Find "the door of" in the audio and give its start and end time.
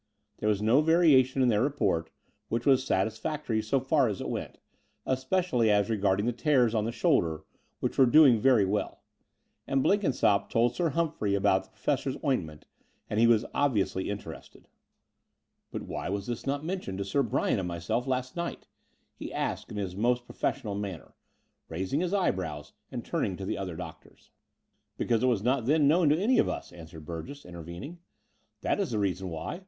24.97-25.19